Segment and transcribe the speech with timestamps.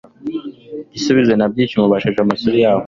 [0.93, 2.79] gisubizo na byishimo basoje amashuri yabo